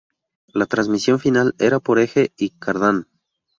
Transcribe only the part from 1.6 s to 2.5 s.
por eje y